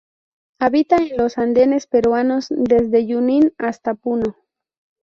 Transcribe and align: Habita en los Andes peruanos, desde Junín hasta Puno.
Habita 0.59 0.95
en 0.97 1.15
los 1.15 1.37
Andes 1.37 1.85
peruanos, 1.85 2.47
desde 2.49 3.05
Junín 3.05 3.53
hasta 3.59 3.93
Puno. 3.93 4.35